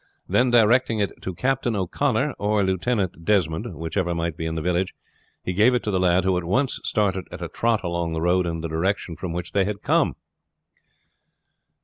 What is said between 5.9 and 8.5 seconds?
the lad, who at once started at a trot along the road